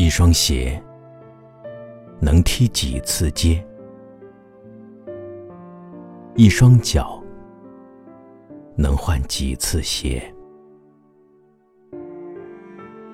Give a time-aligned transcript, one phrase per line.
[0.00, 0.82] 一双鞋
[2.20, 3.62] 能踢几次街？
[6.36, 7.22] 一双脚
[8.76, 10.22] 能换几次鞋？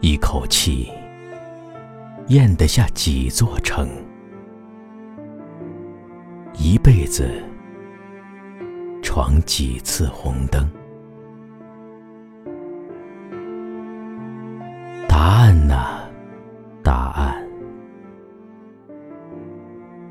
[0.00, 0.90] 一口气
[2.26, 3.88] 咽得下几座城？
[6.54, 7.30] 一辈子
[9.04, 10.68] 闯几次红灯？
[15.08, 16.01] 答案呢，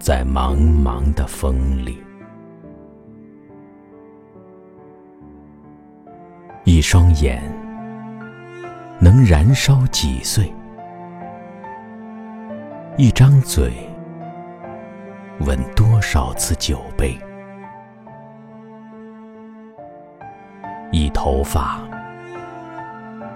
[0.02, 2.02] 在茫茫的风里。
[6.64, 7.40] 一双眼
[9.00, 10.52] 能燃烧几岁？
[12.98, 13.72] 一张嘴
[15.42, 17.16] 吻多少次酒杯？
[20.92, 21.80] 一头发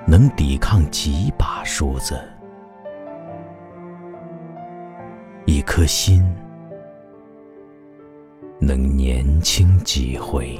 [0.07, 2.19] 能抵抗几把梳子？
[5.45, 6.25] 一颗心
[8.65, 10.59] 能年轻几回？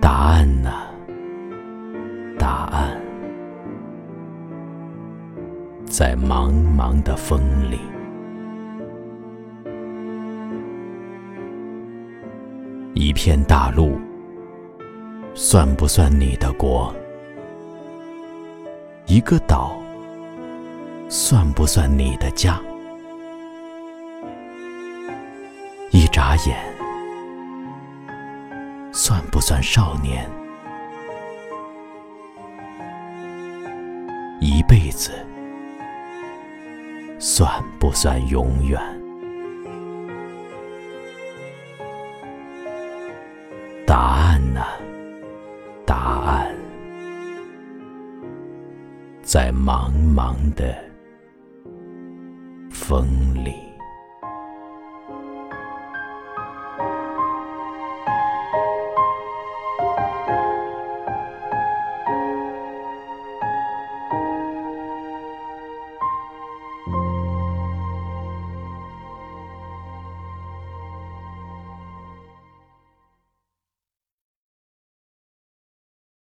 [0.00, 0.72] 答案呢，
[2.38, 2.98] 答案，
[5.84, 7.38] 在茫茫的风
[7.70, 7.78] 里。
[12.94, 14.00] 一片大陆，
[15.34, 16.94] 算不算你的国？
[19.06, 19.76] 一个岛，
[21.10, 22.58] 算不算你的家？
[26.20, 26.54] 眨眼，
[28.92, 30.28] 算不算少年？
[34.38, 35.12] 一辈子，
[37.18, 38.78] 算不算永远？
[43.86, 44.62] 答案呢，
[45.86, 45.96] 答
[46.26, 46.54] 案，
[49.22, 50.76] 在茫茫的
[52.70, 53.08] 风
[53.42, 53.69] 里。